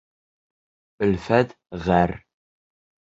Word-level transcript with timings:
Өлфәт 1.07 1.53
ғәр. 1.89 2.17